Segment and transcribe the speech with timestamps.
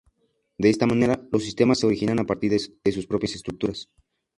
[0.57, 3.87] De esta manera, los sistemas se originan a partir de sus propias estructuras.